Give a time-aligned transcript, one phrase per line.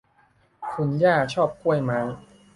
[0.71, 1.99] คุณย่าชอบกล้วยไม้